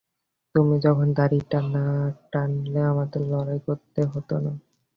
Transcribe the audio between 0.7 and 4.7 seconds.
তখন দড়িটা না কাটলে আমাদের লড়াই করতেই হতো না।